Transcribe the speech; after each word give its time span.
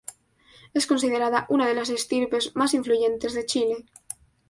Es 0.73 0.87
considerada 0.87 1.45
una 1.49 1.67
de 1.67 1.75
las 1.75 1.91
estirpes 1.91 2.55
más 2.55 2.73
influyentes 2.73 3.33
de 3.35 3.45
Chile. 3.45 3.85